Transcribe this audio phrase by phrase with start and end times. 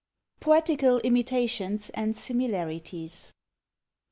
[0.39, 3.33] POETICAL IMITATIONS AND SIMILARITIES.